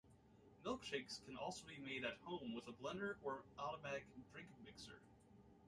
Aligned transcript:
Milkshakes 0.65 1.19
can 1.25 1.37
also 1.37 1.63
be 1.67 1.77
made 1.77 2.03
at 2.03 2.17
home 2.23 2.55
with 2.55 2.67
a 2.67 2.71
blender 2.71 3.17
or 3.21 3.43
automatic 3.59 4.07
drink 4.33 4.47
mixer. 4.65 4.99